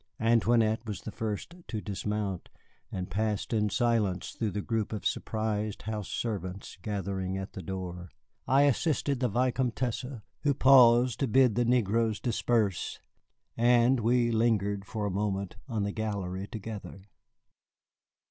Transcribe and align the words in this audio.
Antoinette 0.19 0.83
was 0.87 1.01
the 1.01 1.11
first 1.11 1.53
to 1.67 1.79
dismount, 1.79 2.49
and 2.91 3.11
passed 3.11 3.53
in 3.53 3.69
silence 3.69 4.31
through 4.31 4.49
the 4.49 4.59
group 4.63 4.91
of 4.91 5.05
surprised 5.05 5.83
house 5.83 6.09
servants 6.09 6.79
gathering 6.81 7.37
at 7.37 7.53
the 7.53 7.61
door. 7.61 8.09
I 8.47 8.63
assisted 8.63 9.19
the 9.19 9.29
Vicomtesse, 9.29 10.21
who 10.39 10.55
paused 10.55 11.19
to 11.19 11.27
bid 11.27 11.53
the 11.53 11.65
negroes 11.65 12.19
disperse, 12.19 12.99
and 13.55 13.99
we 13.99 14.31
lingered 14.31 14.85
for 14.85 15.05
a 15.05 15.11
moment 15.11 15.55
on 15.67 15.83
the 15.83 15.91
gallery 15.91 16.47
together. 16.47 17.01